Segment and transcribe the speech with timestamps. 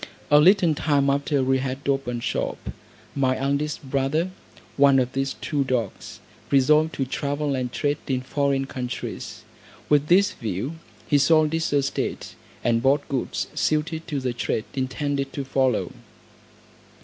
[0.31, 2.71] A little time after we had opened shop,
[3.13, 4.31] my eldest brother,
[4.75, 9.43] one of these two dogs, resolved to travel and trade in foreign countries.
[9.89, 12.33] With this view, he sold his estate,
[12.63, 15.91] and bought goods suited to the trade intended to follow.